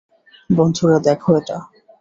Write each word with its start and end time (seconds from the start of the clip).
বন্ধুরা, 0.49 0.97
দেখো 1.07 1.29
এটা! 1.39 1.57